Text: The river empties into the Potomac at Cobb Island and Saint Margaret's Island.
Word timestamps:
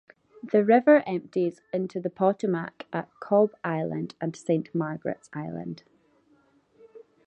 The 0.41 0.65
river 0.65 1.03
empties 1.05 1.61
into 1.71 1.99
the 1.99 2.09
Potomac 2.09 2.87
at 2.91 3.07
Cobb 3.19 3.51
Island 3.63 4.15
and 4.19 4.35
Saint 4.35 4.73
Margaret's 4.73 5.29
Island. 5.31 5.83